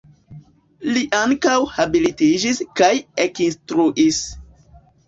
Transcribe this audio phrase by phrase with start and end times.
[0.95, 2.93] Li ankaŭ habilitiĝis kaj
[3.29, 4.27] ekinstruis.